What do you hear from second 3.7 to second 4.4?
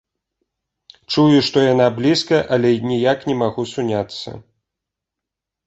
суняцца.